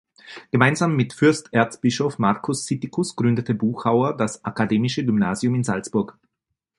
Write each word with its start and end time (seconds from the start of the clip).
Gemeinsam 0.49 0.95
mit 0.95 1.13
Fürsterzbischof 1.13 2.17
Markus 2.17 2.65
Sittikus 2.65 3.15
gründete 3.15 3.53
Buchauer 3.53 4.17
das 4.17 4.43
Akademische 4.43 5.05
Gymnasium 5.05 5.53
in 5.53 5.63
Salzburg. 5.63 6.17